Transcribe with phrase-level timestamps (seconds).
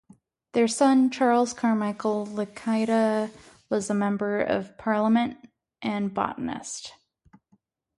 [0.53, 3.29] Their son Charles Carmichael Lacaita
[3.69, 5.37] was a Member of Parliament
[5.83, 6.95] and botanist.